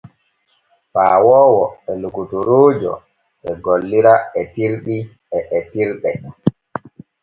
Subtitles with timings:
[0.93, 2.93] Paawoowo e lokotoroojo
[3.49, 4.97] e gollira etirɗi
[5.37, 6.11] e etirde.